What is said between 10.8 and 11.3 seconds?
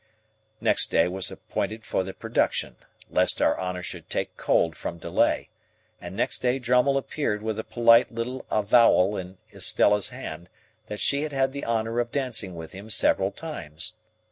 that she